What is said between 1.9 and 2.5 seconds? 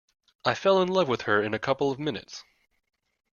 of minutes.